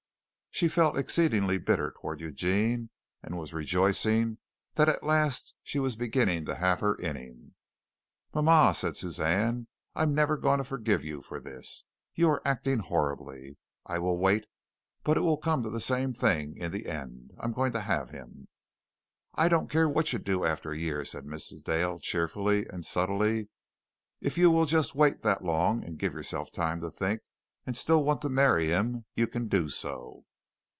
She 0.53 0.67
felt 0.67 0.97
exceedingly 0.97 1.57
bitter 1.59 1.91
toward 1.97 2.19
Eugene, 2.19 2.89
and 3.23 3.37
was 3.37 3.53
rejoicing 3.53 4.37
that 4.73 4.89
at 4.89 5.01
last 5.03 5.55
she 5.63 5.79
was 5.79 5.95
beginning 5.95 6.45
to 6.45 6.55
have 6.55 6.81
her 6.81 6.99
innings. 6.99 7.53
"Mama," 8.33 8.73
said 8.75 8.97
Suzanne, 8.97 9.67
"I 9.95 10.03
am 10.03 10.13
never 10.13 10.35
going 10.35 10.57
to 10.57 10.65
forgive 10.65 11.05
you 11.05 11.21
for 11.21 11.39
this. 11.39 11.85
You 12.13 12.29
are 12.29 12.41
acting 12.45 12.79
horribly 12.79 13.57
I 13.87 13.97
will 13.99 14.17
wait, 14.17 14.45
but 15.03 15.15
it 15.17 15.21
will 15.21 15.37
come 15.37 15.63
to 15.63 15.69
the 15.69 15.79
same 15.79 16.13
thing 16.13 16.57
in 16.57 16.71
the 16.71 16.85
end. 16.85 17.31
I 17.39 17.45
am 17.45 17.53
going 17.53 17.71
to 17.71 17.81
have 17.81 18.09
him." 18.11 18.47
"I 19.33 19.47
don't 19.47 19.69
care 19.69 19.89
what 19.89 20.11
you 20.13 20.19
do 20.19 20.43
after 20.45 20.71
a 20.71 20.77
year," 20.77 21.05
said 21.05 21.23
Mrs. 21.25 21.63
Dale 21.63 21.97
cheerfully 21.97 22.67
and 22.67 22.85
subtly. 22.85 23.49
"If 24.19 24.37
you 24.37 24.51
will 24.51 24.65
just 24.65 24.93
wait 24.95 25.21
that 25.21 25.43
long 25.45 25.83
and 25.83 25.97
give 25.97 26.13
yourself 26.13 26.51
time 26.51 26.81
to 26.81 26.91
think 26.91 27.21
and 27.65 27.75
still 27.75 28.03
want 28.03 28.21
to 28.23 28.29
marry 28.29 28.67
him, 28.67 29.05
you 29.15 29.25
can 29.27 29.47
do 29.47 29.69
so. 29.69 30.25